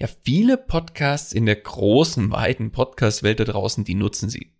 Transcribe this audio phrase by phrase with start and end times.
[0.00, 4.52] Ja, viele Podcasts in der großen, weiten Podcast-Welt da draußen, die nutzen sie.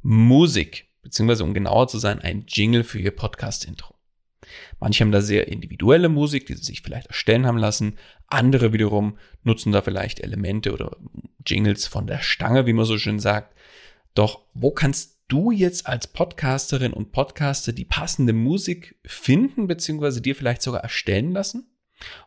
[0.00, 3.94] Musik, beziehungsweise um genauer zu sein, ein Jingle für ihr Podcast-Intro.
[4.80, 7.98] Manche haben da sehr individuelle Musik, die sie sich vielleicht erstellen haben lassen.
[8.28, 10.96] Andere wiederum nutzen da vielleicht Elemente oder
[11.44, 13.54] Jingles von der Stange, wie man so schön sagt.
[14.14, 20.34] Doch wo kannst du jetzt als Podcasterin und Podcaster die passende Musik finden, beziehungsweise dir
[20.34, 21.76] vielleicht sogar erstellen lassen?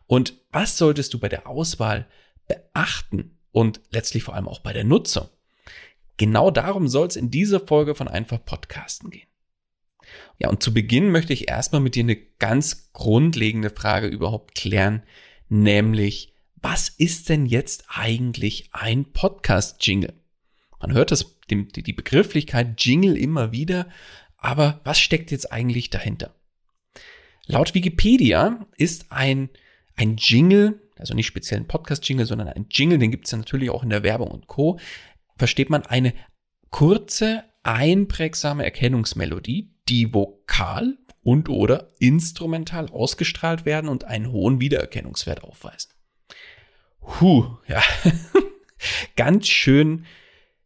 [0.06, 2.06] Und was solltest du bei der Auswahl
[2.48, 5.28] beachten und letztlich vor allem auch bei der Nutzung.
[6.16, 9.28] Genau darum soll es in dieser Folge von Einfach Podcasten gehen.
[10.38, 15.02] Ja, und zu Beginn möchte ich erstmal mit dir eine ganz grundlegende Frage überhaupt klären,
[15.48, 20.14] nämlich, was ist denn jetzt eigentlich ein Podcast-Jingle?
[20.80, 23.88] Man hört das, die Begrifflichkeit Jingle immer wieder,
[24.36, 26.34] aber was steckt jetzt eigentlich dahinter?
[27.46, 29.48] Laut Wikipedia ist ein,
[29.94, 33.70] ein Jingle also nicht speziell ein Podcast-Jingle, sondern ein Jingle, den gibt es ja natürlich
[33.70, 34.78] auch in der Werbung und Co.,
[35.36, 36.14] versteht man eine
[36.70, 45.90] kurze, einprägsame Erkennungsmelodie, die vokal und oder instrumental ausgestrahlt werden und einen hohen Wiedererkennungswert aufweisen.
[47.20, 47.82] Huh, ja,
[49.16, 50.06] ganz schön,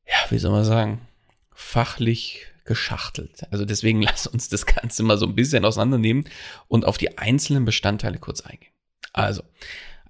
[0.06, 1.08] ja, wie soll man sagen,
[1.52, 3.46] fachlich geschachtelt.
[3.50, 6.24] Also deswegen lass uns das Ganze mal so ein bisschen auseinandernehmen
[6.68, 8.72] und auf die einzelnen Bestandteile kurz eingehen.
[9.12, 9.42] Also,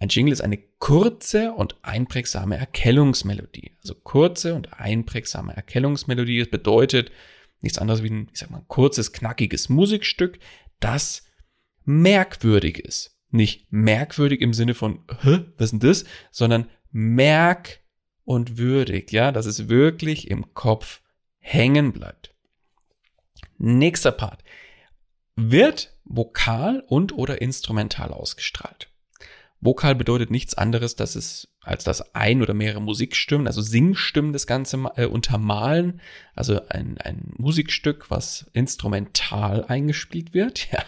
[0.01, 3.73] ein Jingle ist eine kurze und einprägsame Erkennungsmelodie.
[3.83, 6.39] Also kurze und einprägsame Erkennungsmelodie.
[6.39, 7.13] Das bedeutet
[7.61, 10.39] nichts anderes wie ein, ich sag mal, kurzes, knackiges Musikstück,
[10.81, 11.25] das
[11.85, 13.19] merkwürdig ist.
[13.29, 16.05] Nicht merkwürdig im Sinne von, Hä, was ist denn das?
[16.31, 17.81] Sondern merk
[18.25, 21.03] und würdig, ja, dass es wirklich im Kopf
[21.41, 22.35] hängen bleibt.
[23.59, 24.43] Nächster Part.
[25.37, 28.90] Wird vokal und oder instrumental ausgestrahlt.
[29.61, 34.47] Vokal bedeutet nichts anderes, dass es als dass ein oder mehrere Musikstimmen, also Singstimmen das
[34.47, 36.01] Ganze äh, untermalen,
[36.35, 40.69] also ein, ein Musikstück, was instrumental eingespielt wird.
[40.73, 40.85] Ja.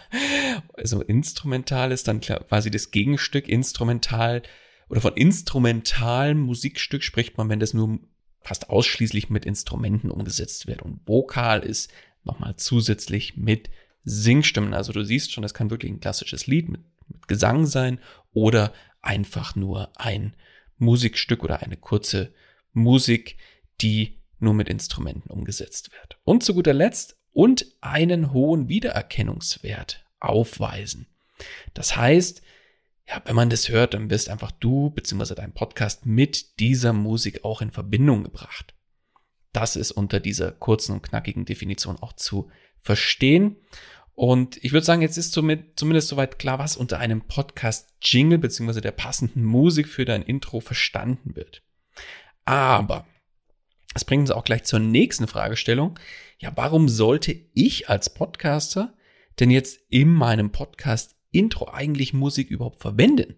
[0.75, 3.47] Also instrumental ist dann quasi das Gegenstück.
[3.47, 4.43] Instrumental
[4.87, 7.99] oder von instrumentalem Musikstück spricht man, wenn das nur
[8.41, 10.81] fast ausschließlich mit Instrumenten umgesetzt wird.
[10.83, 11.91] Und Vokal ist
[12.23, 13.69] nochmal zusätzlich mit
[14.03, 14.73] Singstimmen.
[14.73, 17.99] Also du siehst schon, das kann wirklich ein klassisches Lied mit mit Gesang sein
[18.33, 20.35] oder einfach nur ein
[20.77, 22.33] Musikstück oder eine kurze
[22.71, 23.37] Musik,
[23.81, 26.17] die nur mit Instrumenten umgesetzt wird.
[26.23, 31.07] Und zu guter Letzt und einen hohen Wiedererkennungswert aufweisen.
[31.73, 32.41] Das heißt,
[33.07, 35.35] ja, wenn man das hört, dann wirst einfach du bzw.
[35.35, 38.73] dein Podcast mit dieser Musik auch in Verbindung gebracht.
[39.51, 43.57] Das ist unter dieser kurzen und knackigen Definition auch zu verstehen.
[44.15, 48.91] Und ich würde sagen, jetzt ist zumindest soweit klar, was unter einem Podcast-Jingle beziehungsweise der
[48.91, 51.63] passenden Musik für dein Intro verstanden wird.
[52.45, 53.07] Aber
[53.93, 55.99] das bringt uns auch gleich zur nächsten Fragestellung.
[56.39, 58.95] Ja, warum sollte ich als Podcaster
[59.39, 63.35] denn jetzt in meinem Podcast Intro eigentlich Musik überhaupt verwenden?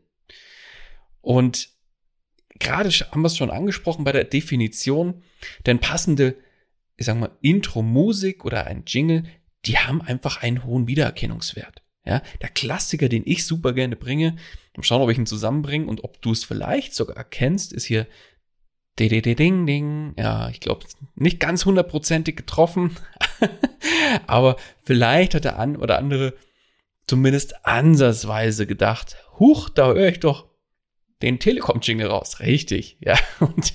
[1.22, 1.70] Und
[2.60, 5.24] gerade haben wir es schon angesprochen bei der Definition,
[5.66, 6.36] denn passende,
[6.98, 9.24] ich sag mal, Intro-Musik oder ein Jingle,
[9.66, 11.82] die haben einfach einen hohen Wiedererkennungswert.
[12.06, 14.36] Ja, der Klassiker, den ich super gerne bringe,
[14.78, 18.06] mal schauen, ob ich ihn zusammenbringe und ob du es vielleicht sogar erkennst, ist hier
[18.98, 20.14] Ding, ding.
[20.18, 20.86] Ja, ich glaube,
[21.16, 22.96] nicht ganz hundertprozentig getroffen,
[24.28, 26.34] aber vielleicht hat der an oder andere
[27.08, 30.48] zumindest ansatzweise gedacht, huch, da höre ich doch
[31.22, 32.40] den Telekom-Jingle raus.
[32.40, 33.18] Richtig, ja.
[33.40, 33.74] Und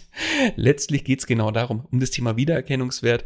[0.56, 3.25] letztlich geht's genau darum, um das Thema Wiedererkennungswert.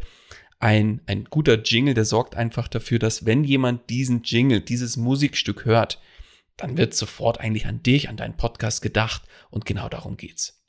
[0.59, 5.65] Ein, ein guter Jingle, der sorgt einfach dafür, dass wenn jemand diesen Jingle, dieses Musikstück
[5.65, 5.99] hört,
[6.57, 10.63] dann wird sofort eigentlich an dich, an deinen Podcast gedacht und genau darum geht's.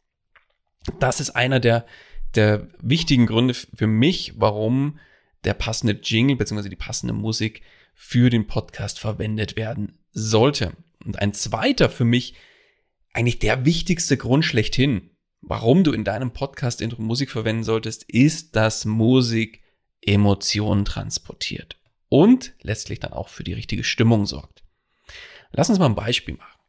[0.98, 1.86] Das ist einer der,
[2.34, 4.98] der wichtigen Gründe für mich, warum
[5.44, 6.68] der passende Jingle bzw.
[6.68, 7.62] die passende Musik
[7.94, 10.72] für den Podcast verwendet werden sollte.
[11.04, 12.34] Und ein zweiter für mich
[13.12, 15.10] eigentlich der wichtigste Grund schlechthin,
[15.40, 19.62] warum du in deinem Podcast Intro Musik verwenden solltest, ist, dass Musik
[20.06, 24.62] Emotionen transportiert und letztlich dann auch für die richtige Stimmung sorgt.
[25.52, 26.60] Lass uns mal ein Beispiel machen.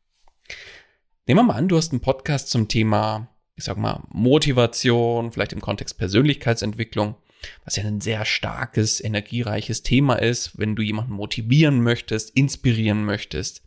[1.25, 5.53] Nehmen wir mal an, du hast einen Podcast zum Thema, ich sag mal, Motivation, vielleicht
[5.53, 7.15] im Kontext Persönlichkeitsentwicklung,
[7.65, 13.63] was ja ein sehr starkes, energiereiches Thema ist, wenn du jemanden motivieren möchtest, inspirieren möchtest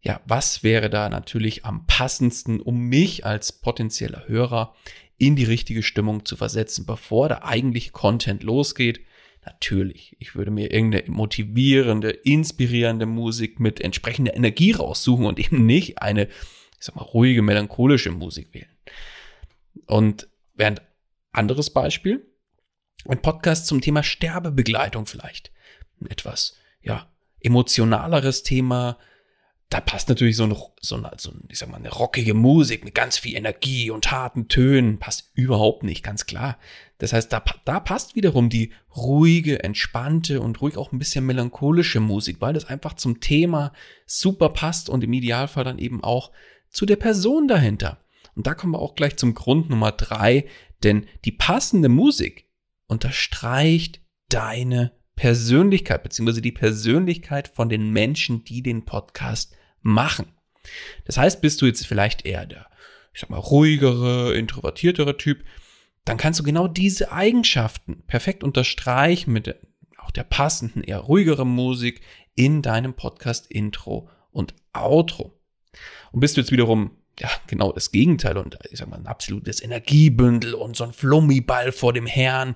[0.00, 4.74] ja, was wäre da natürlich am passendsten, um mich als potenzieller Hörer
[5.18, 9.00] in die richtige Stimmung zu versetzen, bevor der eigentliche Content losgeht?
[9.44, 16.02] Natürlich, ich würde mir irgendeine motivierende, inspirierende Musik mit entsprechender Energie raussuchen und eben nicht
[16.02, 18.76] eine, ich sag mal, ruhige, melancholische Musik wählen.
[19.86, 20.82] Und während
[21.32, 22.26] anderes Beispiel,
[23.06, 25.52] ein Podcast zum Thema Sterbebegleitung vielleicht.
[26.00, 27.10] Ein etwas, ja,
[27.40, 28.98] emotionaleres Thema,
[29.70, 32.84] da passt natürlich so, ein, so, ein, so ein, ich sag mal, eine rockige Musik
[32.84, 36.58] mit ganz viel Energie und harten Tönen, passt überhaupt nicht, ganz klar.
[36.96, 42.00] Das heißt, da, da passt wiederum die ruhige, entspannte und ruhig auch ein bisschen melancholische
[42.00, 43.72] Musik, weil das einfach zum Thema
[44.06, 46.32] super passt und im Idealfall dann eben auch
[46.70, 48.02] zu der Person dahinter.
[48.34, 50.46] Und da kommen wir auch gleich zum Grund Nummer drei,
[50.82, 52.48] denn die passende Musik
[52.86, 54.00] unterstreicht
[54.30, 60.32] deine Persönlichkeit, beziehungsweise die Persönlichkeit von den Menschen, die den Podcast machen.
[61.04, 62.66] Das heißt, bist du jetzt vielleicht eher der,
[63.12, 65.44] ich sag mal, ruhigere, introvertiertere Typ,
[66.04, 69.54] dann kannst du genau diese Eigenschaften perfekt unterstreichen mit
[69.98, 72.00] auch der passenden, eher ruhigeren Musik
[72.34, 75.38] in deinem Podcast Intro und Outro.
[76.12, 79.62] Und bist du jetzt wiederum ja, genau das Gegenteil und ich sag mal ein absolutes
[79.62, 82.54] Energiebündel und so ein Flummiball vor dem Herrn,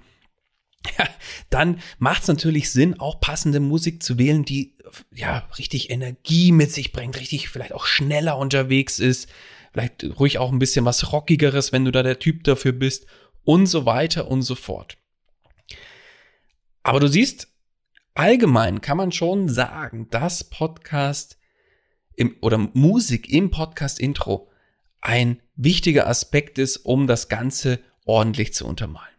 [0.99, 1.08] ja,
[1.50, 4.76] dann macht es natürlich Sinn, auch passende Musik zu wählen, die
[5.14, 9.29] ja richtig Energie mit sich bringt, richtig vielleicht auch schneller unterwegs ist,
[9.73, 13.06] vielleicht ruhig auch ein bisschen was rockigeres, wenn du da der Typ dafür bist
[13.44, 14.96] und so weiter und so fort.
[16.82, 17.49] Aber du siehst,
[18.14, 21.38] allgemein kann man schon sagen, dass Podcast
[22.17, 24.50] im, oder Musik im Podcast Intro
[25.00, 29.12] ein wichtiger Aspekt ist, um das Ganze ordentlich zu untermalen.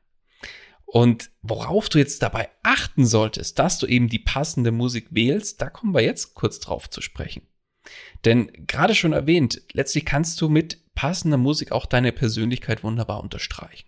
[0.93, 5.71] Und worauf du jetzt dabei achten solltest, dass du eben die passende Musik wählst, da
[5.71, 7.47] kommen wir jetzt kurz drauf zu sprechen.
[8.25, 13.87] Denn gerade schon erwähnt, letztlich kannst du mit passender Musik auch deine Persönlichkeit wunderbar unterstreichen.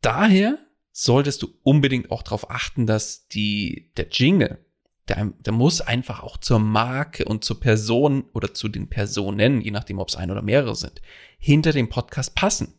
[0.00, 0.58] Daher
[0.92, 4.64] solltest du unbedingt auch darauf achten, dass die, der Jingle,
[5.08, 9.72] der, der muss einfach auch zur Marke und zur Person oder zu den Personen, je
[9.72, 11.02] nachdem, ob es ein oder mehrere sind,
[11.38, 12.78] hinter dem Podcast passen.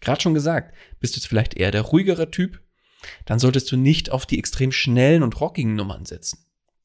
[0.00, 2.60] Gerade schon gesagt, bist du jetzt vielleicht eher der ruhigere Typ,
[3.24, 6.38] dann solltest du nicht auf die extrem schnellen und rockigen Nummern setzen,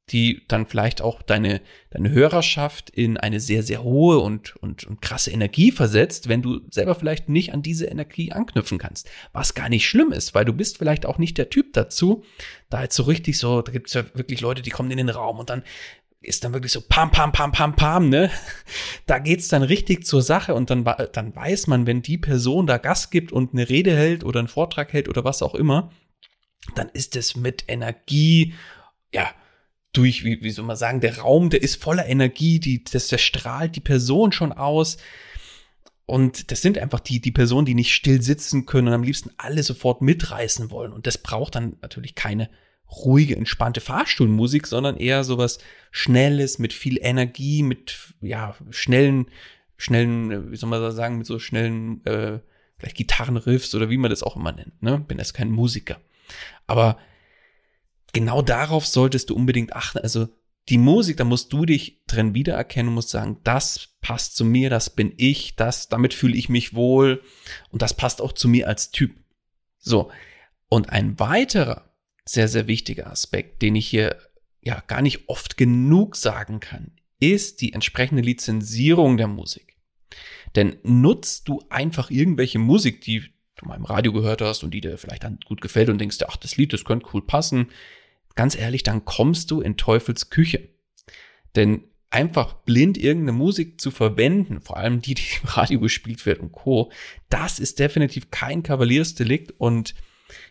[0.10, 5.02] die dann vielleicht auch deine, deine Hörerschaft in eine sehr, sehr hohe und, und, und
[5.02, 9.10] krasse Energie versetzt, wenn du selber vielleicht nicht an diese Energie anknüpfen kannst.
[9.34, 12.24] Was gar nicht schlimm ist, weil du bist vielleicht auch nicht der Typ dazu,
[12.70, 15.10] da jetzt so richtig so, da gibt es ja wirklich Leute, die kommen in den
[15.10, 15.64] Raum und dann
[16.22, 18.30] ist dann wirklich so pam, pam, pam, pam, pam, ne?
[19.06, 22.78] Da geht's dann richtig zur Sache und dann, dann weiß man, wenn die Person da
[22.78, 25.92] Gas gibt und eine Rede hält oder einen Vortrag hält oder was auch immer,
[26.76, 28.54] dann ist es mit Energie,
[29.14, 29.34] ja,
[29.94, 33.18] durch, wie, wie soll man sagen, der Raum, der ist voller Energie, die, das, der
[33.18, 34.98] strahlt die Person schon aus.
[36.06, 39.32] Und das sind einfach die, die Personen, die nicht still sitzen können und am liebsten
[39.38, 40.94] alle sofort mitreißen wollen.
[40.94, 42.50] Und das braucht dann natürlich keine
[42.92, 45.60] ruhige, entspannte Fahrstuhlmusik, sondern eher sowas
[45.92, 49.28] Schnelles, mit viel Energie, mit ja, schnellen,
[49.78, 52.40] schnellen, wie soll man sagen, mit so schnellen, äh,
[52.78, 54.82] vielleicht Gitarrenriffs oder wie man das auch immer nennt.
[54.82, 55.00] Ne?
[55.00, 56.00] Bin jetzt kein Musiker.
[56.68, 56.98] Aber
[58.14, 60.00] genau darauf solltest du unbedingt achten.
[60.00, 60.30] Also
[60.70, 64.70] die Musik, da musst du dich drin wiedererkennen und musst sagen, das passt zu mir,
[64.70, 67.24] das bin ich, das, damit fühle ich mich wohl
[67.72, 69.16] und das passt auch zu mir als Typ.
[69.80, 70.12] So.
[70.70, 71.89] Und ein weiterer
[72.32, 74.16] sehr, sehr wichtiger Aspekt, den ich hier
[74.62, 79.78] ja gar nicht oft genug sagen kann, ist die entsprechende Lizenzierung der Musik.
[80.56, 83.24] Denn nutzt du einfach irgendwelche Musik, die
[83.56, 86.20] du mal im Radio gehört hast und die dir vielleicht dann gut gefällt und denkst,
[86.28, 87.70] ach, das Lied, das könnte cool passen,
[88.36, 90.70] ganz ehrlich, dann kommst du in Teufels Küche.
[91.56, 96.40] Denn einfach blind irgendeine Musik zu verwenden, vor allem die, die im Radio gespielt wird
[96.40, 96.92] und Co.,
[97.30, 99.96] das ist definitiv kein Kavaliersdelikt und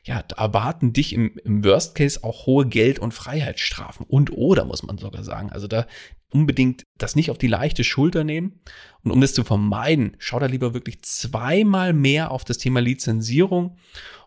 [0.05, 4.65] ja, da erwarten dich im, im Worst Case auch hohe Geld- und Freiheitsstrafen und oder,
[4.65, 5.51] muss man sogar sagen.
[5.51, 5.87] Also da
[6.31, 8.61] unbedingt das nicht auf die leichte Schulter nehmen.
[9.03, 13.79] Und um das zu vermeiden, schau da lieber wirklich zweimal mehr auf das Thema Lizenzierung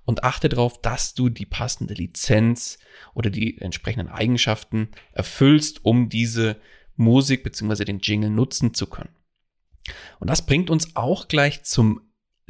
[0.05, 2.79] und achte darauf, dass du die passende Lizenz
[3.13, 6.58] oder die entsprechenden Eigenschaften erfüllst, um diese
[6.96, 7.86] Musik bzw.
[7.86, 9.15] den Jingle nutzen zu können.
[10.20, 12.01] Und das bringt uns auch gleich zum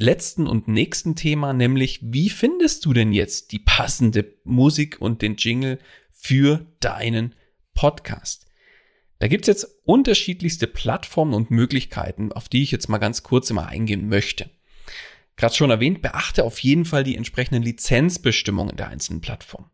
[0.02, 5.36] letzten und nächsten Thema, nämlich wie findest du denn jetzt die passende Musik und den
[5.36, 5.78] Jingle
[6.10, 7.34] für deinen
[7.74, 8.46] Podcast?
[9.20, 13.68] Da gibt's jetzt unterschiedlichste Plattformen und Möglichkeiten, auf die ich jetzt mal ganz kurz immer
[13.68, 14.50] eingehen möchte.
[15.36, 19.70] Gerade schon erwähnt, beachte auf jeden Fall die entsprechenden Lizenzbestimmungen der einzelnen Plattformen.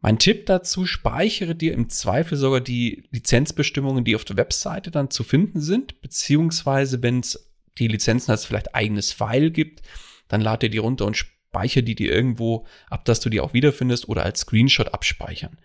[0.00, 5.10] Mein Tipp dazu, speichere dir im Zweifel sogar die Lizenzbestimmungen, die auf der Webseite dann
[5.10, 9.82] zu finden sind, beziehungsweise wenn es die Lizenzen als vielleicht eigenes File gibt,
[10.28, 14.08] dann lade die runter und speichere die dir irgendwo ab, dass du die auch wiederfindest
[14.08, 15.58] oder als Screenshot abspeichern.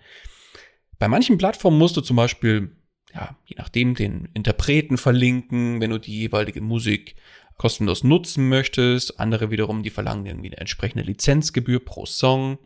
[1.00, 2.76] Bei manchen Plattformen musst du zum Beispiel,
[3.14, 7.16] ja, je nachdem, den Interpreten verlinken, wenn du die jeweilige Musik
[7.58, 9.20] kostenlos nutzen möchtest.
[9.20, 12.58] Andere wiederum, die verlangen irgendwie eine entsprechende Lizenzgebühr pro Song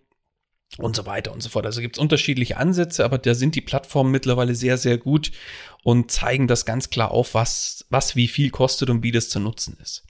[0.77, 1.65] und so weiter und so fort.
[1.65, 5.31] Also gibt es unterschiedliche Ansätze, aber da sind die Plattformen mittlerweile sehr, sehr gut
[5.83, 9.39] und zeigen das ganz klar auf, was, was wie viel kostet und wie das zu
[9.39, 10.05] nutzen ist.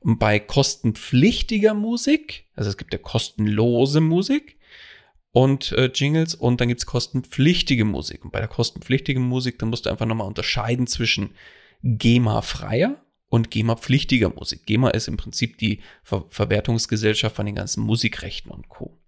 [0.00, 4.58] Und bei kostenpflichtiger Musik, also es gibt ja kostenlose Musik
[5.30, 8.24] und äh, Jingles und dann gibt's kostenpflichtige Musik.
[8.24, 11.34] Und bei der kostenpflichtigen Musik, dann musst du einfach nochmal unterscheiden zwischen
[11.82, 14.66] GEMA-freier und GEMA-pflichtiger Musik.
[14.66, 19.01] GEMA ist im Prinzip die Ver Verwertungsgesellschaft von den ganzen Musikrechten und Co.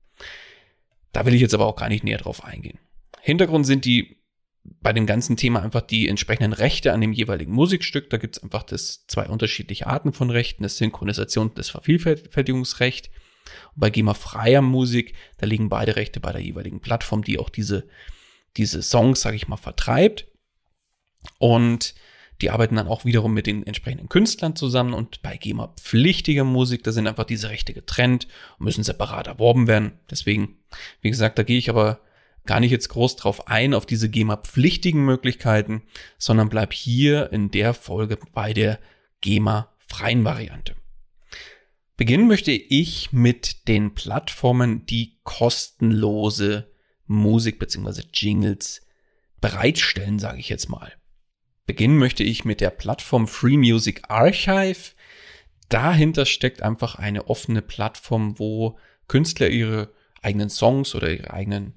[1.15, 2.79] Da will ich jetzt aber auch gar nicht näher drauf eingehen.
[3.23, 4.19] Hintergrund sind die
[4.65, 8.11] bei dem ganzen Thema einfach die entsprechenden Rechte an dem jeweiligen Musikstück.
[8.11, 13.11] Da gibt es einfach das zwei unterschiedliche Arten von Rechten, das Synchronisation und das Vervielfältigungsrecht.
[13.75, 17.49] Und bei GEMA freier Musik, da liegen beide Rechte bei der jeweiligen Plattform, die auch
[17.49, 17.87] diese,
[18.57, 20.27] diese Songs, sage ich mal, vertreibt.
[21.39, 21.95] Und
[22.41, 26.83] die arbeiten dann auch wiederum mit den entsprechenden Künstlern zusammen und bei GEMA pflichtiger Musik,
[26.83, 28.27] da sind einfach diese Rechte getrennt
[28.59, 29.93] und müssen separat erworben werden.
[30.11, 30.57] Deswegen,
[31.01, 32.01] wie gesagt, da gehe ich aber
[32.47, 35.83] gar nicht jetzt groß drauf ein, auf diese GEMA-pflichtigen Möglichkeiten,
[36.19, 38.79] sondern bleib hier in der Folge bei der
[39.21, 40.75] GEMA-freien Variante.
[41.97, 46.71] Beginnen möchte ich mit den Plattformen, die kostenlose
[47.07, 48.03] Musik bzw.
[48.13, 48.83] Jingles
[49.41, 50.93] bereitstellen, sage ich jetzt mal.
[51.67, 54.93] Beginnen möchte ich mit der Plattform Free Music Archive.
[55.71, 58.79] Dahinter steckt einfach eine offene Plattform, wo
[59.09, 59.91] Künstler ihre
[60.21, 61.75] eigenen Songs oder ihre eigenen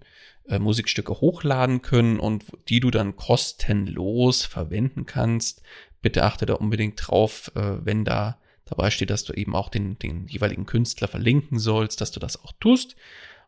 [0.50, 5.62] äh, Musikstücke hochladen können und die du dann kostenlos verwenden kannst.
[6.02, 9.98] Bitte achte da unbedingt drauf, äh, wenn da dabei steht, dass du eben auch den,
[10.00, 12.98] den jeweiligen Künstler verlinken sollst, dass du das auch tust.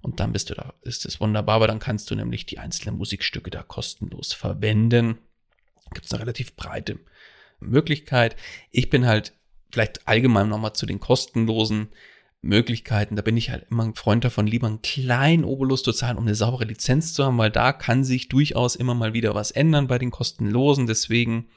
[0.02, 2.98] Und dann bist du da, ist es wunderbar, weil dann kannst du nämlich die einzelnen
[2.98, 5.18] Musikstücke da kostenlos verwenden
[5.94, 7.00] gibt es eine relativ breite
[7.60, 8.36] Möglichkeit.
[8.72, 9.34] Ich bin halt
[9.72, 11.90] vielleicht allgemein nochmal zu den kostenlosen
[12.42, 13.16] Möglichkeiten.
[13.16, 16.24] Da bin ich halt immer ein Freund davon, lieber einen kleinen Obolus zu zahlen, um
[16.24, 19.88] eine saubere Lizenz zu haben, weil da kann sich durchaus immer mal wieder was ändern
[19.88, 20.88] bei den kostenlosen.
[20.88, 21.50] Deswegen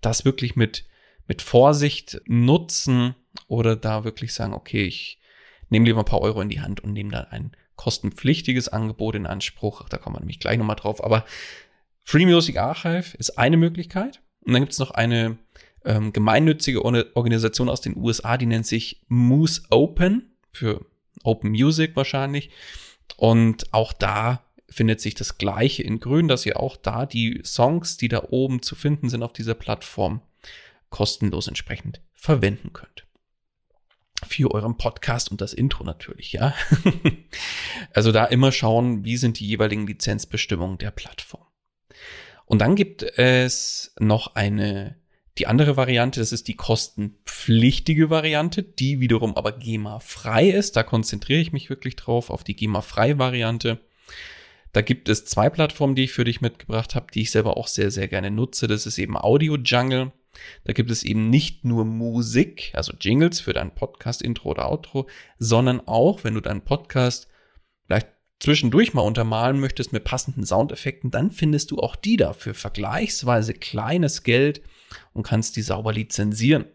[0.00, 0.84] das wirklich mit,
[1.26, 3.14] mit Vorsicht nutzen
[3.46, 5.18] oder da wirklich sagen, okay, ich
[5.70, 9.26] nehme lieber ein paar Euro in die Hand und nehme dann ein kostenpflichtiges Angebot in
[9.26, 9.88] Anspruch.
[9.88, 11.02] Da kommen wir nämlich gleich nochmal drauf.
[11.02, 11.24] Aber
[12.10, 14.22] Free Music Archive ist eine Möglichkeit.
[14.40, 15.36] Und dann gibt es noch eine
[15.84, 20.86] ähm, gemeinnützige Organisation aus den USA, die nennt sich Moose Open für
[21.22, 22.48] Open Music wahrscheinlich.
[23.18, 27.98] Und auch da findet sich das Gleiche in Grün, dass ihr auch da die Songs,
[27.98, 30.22] die da oben zu finden sind auf dieser Plattform,
[30.88, 33.04] kostenlos entsprechend verwenden könnt.
[34.26, 36.54] Für euren Podcast und das Intro natürlich, ja.
[37.92, 41.47] also da immer schauen, wie sind die jeweiligen Lizenzbestimmungen der Plattform.
[42.48, 44.96] Und dann gibt es noch eine,
[45.36, 50.74] die andere Variante, das ist die kostenpflichtige Variante, die wiederum aber GEMA-frei ist.
[50.74, 53.80] Da konzentriere ich mich wirklich drauf, auf die GEMA-freie Variante.
[54.72, 57.68] Da gibt es zwei Plattformen, die ich für dich mitgebracht habe, die ich selber auch
[57.68, 58.66] sehr, sehr gerne nutze.
[58.66, 60.12] Das ist eben Audio Jungle.
[60.64, 65.06] Da gibt es eben nicht nur Musik, also Jingles für dein Podcast-Intro oder Outro,
[65.38, 67.28] sondern auch, wenn du deinen Podcast
[67.84, 68.08] vielleicht
[68.40, 73.54] zwischendurch mal untermalen möchtest mit passenden Soundeffekten, dann findest du auch die da für vergleichsweise
[73.54, 74.62] kleines Geld
[75.12, 76.66] und kannst die sauber lizenzieren.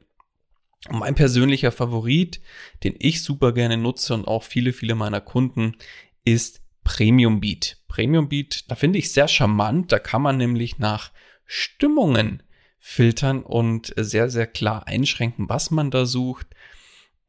[0.89, 2.41] Und mein persönlicher Favorit,
[2.83, 5.77] den ich super gerne nutze und auch viele, viele meiner Kunden,
[6.25, 7.77] ist Premium Beat.
[7.87, 9.91] Premium Beat, da finde ich sehr charmant.
[9.93, 11.11] Da kann man nämlich nach
[11.45, 12.43] Stimmungen
[12.79, 16.47] filtern und sehr, sehr klar einschränken, was man da sucht.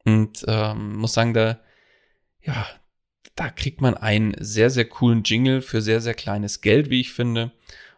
[0.03, 1.59] Und ähm, muss sagen, da,
[2.41, 2.67] ja,
[3.35, 7.11] da kriegt man einen sehr, sehr coolen Jingle für sehr, sehr kleines Geld, wie ich
[7.11, 7.51] finde.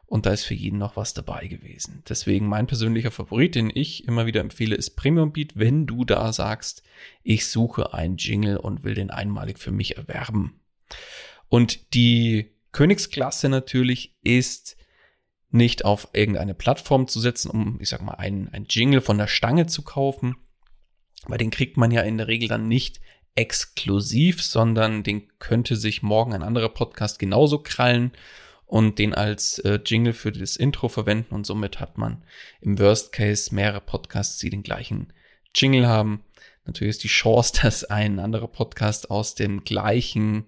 [0.08, 2.02] Und da ist für jeden noch was dabei gewesen.
[2.08, 6.32] Deswegen mein persönlicher Favorit, den ich immer wieder empfehle, ist Premium Beat, wenn du da
[6.32, 6.82] sagst,
[7.24, 10.62] ich suche einen Jingle und will den einmalig für mich erwerben.
[11.50, 14.78] Und die Königsklasse natürlich ist
[15.50, 19.28] nicht auf irgendeine Plattform zu setzen, um, ich sag mal, einen, einen Jingle von der
[19.28, 20.38] Stange zu kaufen,
[21.26, 23.02] weil den kriegt man ja in der Regel dann nicht
[23.38, 28.12] exklusiv, sondern den könnte sich morgen ein anderer Podcast genauso krallen
[28.66, 32.24] und den als äh, Jingle für das Intro verwenden und somit hat man
[32.62, 35.14] im Worst Case mehrere Podcasts, die den gleichen
[35.56, 36.24] Jingle haben.
[36.66, 40.46] Natürlich ist die Chance, dass ein anderer Podcast aus dem gleichen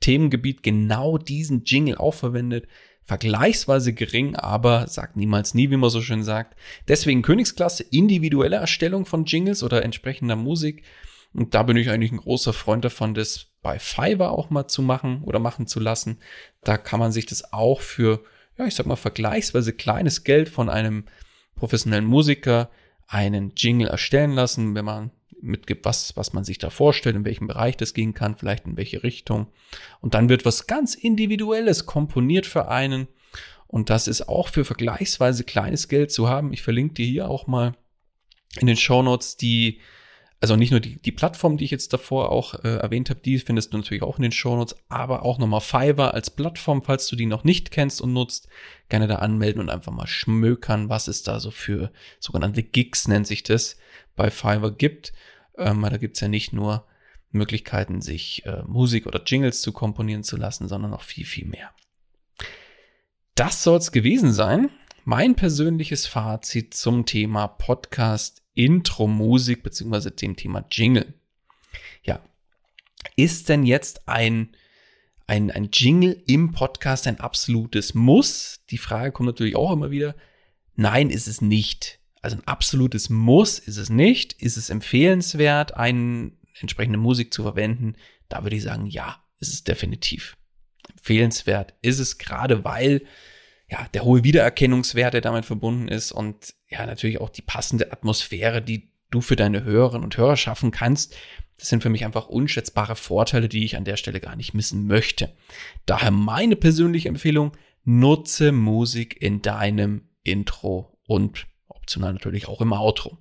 [0.00, 2.68] Themengebiet genau diesen Jingle auch verwendet,
[3.02, 6.56] vergleichsweise gering, aber sagt niemals nie, wie man so schön sagt.
[6.86, 10.84] Deswegen Königsklasse, individuelle Erstellung von Jingles oder entsprechender Musik.
[11.32, 14.82] Und da bin ich eigentlich ein großer Freund davon, das bei Fiverr auch mal zu
[14.82, 16.18] machen oder machen zu lassen.
[16.62, 18.22] Da kann man sich das auch für,
[18.56, 21.04] ja, ich sag mal, vergleichsweise kleines Geld von einem
[21.56, 22.70] professionellen Musiker
[23.06, 27.46] einen Jingle erstellen lassen, wenn man mitgibt, was, was man sich da vorstellt, in welchem
[27.46, 29.48] Bereich das gehen kann, vielleicht in welche Richtung.
[30.00, 33.08] Und dann wird was ganz Individuelles komponiert für einen.
[33.66, 36.52] Und das ist auch für vergleichsweise kleines Geld zu haben.
[36.52, 37.74] Ich verlinke dir hier auch mal
[38.58, 39.80] in den Show Notes die
[40.40, 43.38] also nicht nur die, die Plattform, die ich jetzt davor auch äh, erwähnt habe, die
[43.38, 47.16] findest du natürlich auch in den Shownotes, aber auch nochmal Fiverr als Plattform, falls du
[47.16, 48.48] die noch nicht kennst und nutzt,
[48.88, 53.26] gerne da anmelden und einfach mal schmökern, was es da so für sogenannte Gigs, nennt
[53.26, 53.76] sich das,
[54.14, 55.12] bei Fiverr gibt.
[55.56, 56.86] Ähm, da gibt's ja nicht nur
[57.30, 61.70] Möglichkeiten, sich äh, Musik oder Jingles zu komponieren zu lassen, sondern noch viel, viel mehr.
[63.34, 64.70] Das soll's gewesen sein.
[65.04, 71.14] Mein persönliches Fazit zum Thema Podcast Intro-Musik beziehungsweise dem Thema Jingle.
[72.02, 72.20] Ja,
[73.14, 74.48] ist denn jetzt ein,
[75.28, 78.64] ein, ein Jingle im Podcast ein absolutes Muss?
[78.70, 80.16] Die Frage kommt natürlich auch immer wieder.
[80.74, 82.00] Nein, ist es nicht.
[82.20, 84.32] Also ein absolutes Muss ist es nicht.
[84.42, 87.94] Ist es empfehlenswert, eine entsprechende Musik zu verwenden?
[88.28, 90.36] Da würde ich sagen, ja, ist es definitiv.
[90.90, 93.02] Empfehlenswert ist es gerade, weil
[93.70, 98.62] ja, der hohe Wiedererkennungswert, der damit verbunden ist und ja, natürlich auch die passende Atmosphäre,
[98.62, 101.16] die du für deine Hörerinnen und Hörer schaffen kannst.
[101.58, 104.86] Das sind für mich einfach unschätzbare Vorteile, die ich an der Stelle gar nicht missen
[104.86, 105.34] möchte.
[105.86, 107.52] Daher meine persönliche Empfehlung,
[107.84, 113.18] nutze Musik in deinem Intro und optional natürlich auch im Outro.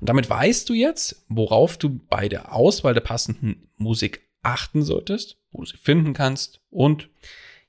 [0.00, 5.36] Und damit weißt du jetzt, worauf du bei der Auswahl der passenden Musik achten solltest,
[5.52, 7.10] wo du sie finden kannst und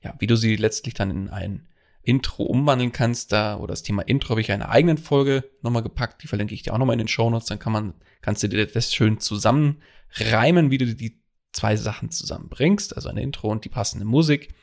[0.02, 1.68] ja, wie du sie letztlich dann in ein
[2.02, 5.82] Intro umwandeln kannst, da, oder das Thema Intro habe ich in einer eigenen Folge nochmal
[5.82, 8.42] gepackt, die verlinke ich dir auch nochmal in den Show Notes, dann kann man, kannst
[8.42, 13.64] du dir das schön zusammenreimen, wie du die zwei Sachen zusammenbringst, also ein Intro und
[13.64, 14.54] die passende Musik.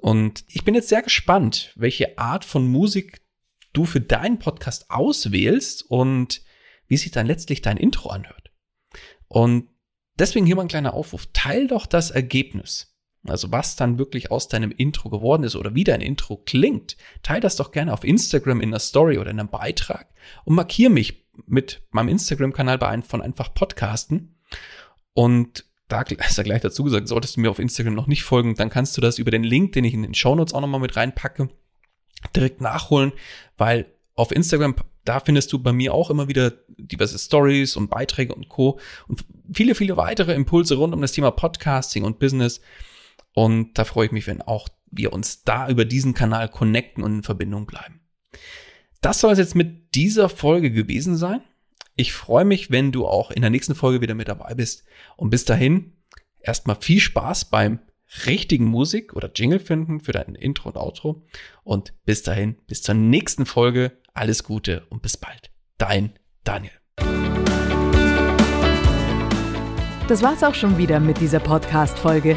[0.00, 3.20] Und ich bin jetzt sehr gespannt, welche Art von Musik
[3.72, 6.42] du für deinen Podcast auswählst und
[6.88, 8.50] wie sich dann letztlich dein Intro anhört.
[9.28, 9.68] Und
[10.18, 11.28] deswegen hier mal ein kleiner Aufruf.
[11.32, 12.89] Teil doch das Ergebnis.
[13.26, 17.40] Also was dann wirklich aus deinem Intro geworden ist oder wie dein Intro klingt, teile
[17.40, 20.08] das doch gerne auf Instagram in einer Story oder in einem Beitrag
[20.44, 24.36] und markiere mich mit meinem Instagram-Kanal bei einem von einfach Podcasten.
[25.12, 28.54] Und da ist ja gleich dazu gesagt, solltest du mir auf Instagram noch nicht folgen,
[28.54, 30.80] dann kannst du das über den Link, den ich in den Show Notes auch nochmal
[30.80, 31.50] mit reinpacke,
[32.34, 33.12] direkt nachholen,
[33.58, 38.34] weil auf Instagram, da findest du bei mir auch immer wieder diverse Stories und Beiträge
[38.34, 38.78] und Co.
[39.08, 42.60] und viele, viele weitere Impulse rund um das Thema Podcasting und Business.
[43.34, 47.16] Und da freue ich mich, wenn auch wir uns da über diesen Kanal connecten und
[47.16, 48.00] in Verbindung bleiben.
[49.00, 51.42] Das soll es jetzt mit dieser Folge gewesen sein.
[51.96, 54.84] Ich freue mich, wenn du auch in der nächsten Folge wieder mit dabei bist.
[55.16, 55.92] Und bis dahin
[56.40, 57.80] erstmal viel Spaß beim
[58.26, 61.24] richtigen Musik oder Jingle finden für dein Intro und Outro.
[61.62, 63.92] Und bis dahin, bis zur nächsten Folge.
[64.12, 65.50] Alles Gute und bis bald.
[65.78, 66.12] Dein
[66.42, 66.72] Daniel.
[70.08, 72.36] Das war's auch schon wieder mit dieser Podcast-Folge.